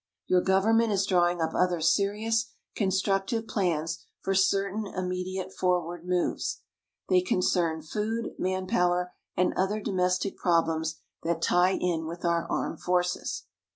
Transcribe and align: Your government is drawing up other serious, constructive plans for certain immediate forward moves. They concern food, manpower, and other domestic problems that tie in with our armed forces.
Your 0.25 0.41
government 0.41 0.91
is 0.91 1.05
drawing 1.05 1.41
up 1.41 1.53
other 1.53 1.79
serious, 1.79 2.47
constructive 2.75 3.47
plans 3.47 4.03
for 4.23 4.33
certain 4.33 4.87
immediate 4.87 5.53
forward 5.53 6.07
moves. 6.07 6.61
They 7.07 7.21
concern 7.21 7.83
food, 7.83 8.33
manpower, 8.39 9.13
and 9.37 9.53
other 9.53 9.79
domestic 9.79 10.37
problems 10.37 10.95
that 11.21 11.39
tie 11.43 11.73
in 11.79 12.07
with 12.07 12.25
our 12.25 12.47
armed 12.49 12.81
forces. 12.81 13.43